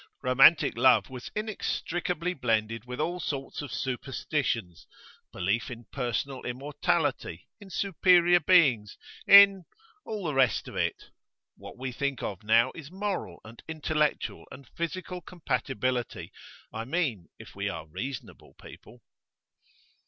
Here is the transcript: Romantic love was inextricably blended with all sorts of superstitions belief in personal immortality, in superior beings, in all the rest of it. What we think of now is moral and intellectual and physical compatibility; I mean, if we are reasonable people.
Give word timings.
Romantic 0.23 0.75
love 0.75 1.11
was 1.11 1.29
inextricably 1.35 2.33
blended 2.33 2.85
with 2.85 2.99
all 2.99 3.19
sorts 3.19 3.61
of 3.61 3.71
superstitions 3.71 4.87
belief 5.31 5.69
in 5.69 5.85
personal 5.91 6.41
immortality, 6.41 7.47
in 7.59 7.69
superior 7.69 8.39
beings, 8.39 8.97
in 9.27 9.63
all 10.03 10.23
the 10.25 10.33
rest 10.33 10.67
of 10.67 10.75
it. 10.75 11.03
What 11.55 11.77
we 11.77 11.91
think 11.91 12.23
of 12.23 12.41
now 12.41 12.71
is 12.73 12.89
moral 12.89 13.41
and 13.45 13.61
intellectual 13.67 14.45
and 14.49 14.67
physical 14.69 15.21
compatibility; 15.21 16.31
I 16.73 16.83
mean, 16.83 17.27
if 17.37 17.53
we 17.55 17.69
are 17.69 17.85
reasonable 17.85 18.55
people. 18.59 19.03